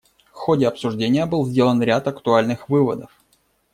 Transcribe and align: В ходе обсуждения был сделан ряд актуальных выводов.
В 0.31 0.33
ходе 0.35 0.67
обсуждения 0.67 1.27
был 1.27 1.45
сделан 1.45 1.79
ряд 1.83 2.07
актуальных 2.07 2.69
выводов. 2.69 3.11